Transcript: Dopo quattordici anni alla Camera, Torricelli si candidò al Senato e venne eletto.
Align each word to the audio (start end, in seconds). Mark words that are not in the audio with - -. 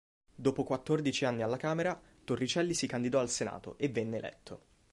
Dopo 0.33 0.63
quattordici 0.63 1.25
anni 1.25 1.43
alla 1.43 1.57
Camera, 1.57 2.01
Torricelli 2.23 2.73
si 2.73 2.87
candidò 2.87 3.19
al 3.19 3.29
Senato 3.29 3.77
e 3.77 3.87
venne 3.89 4.17
eletto. 4.17 4.61